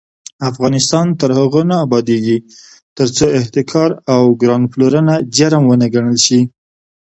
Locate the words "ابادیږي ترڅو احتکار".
1.85-3.89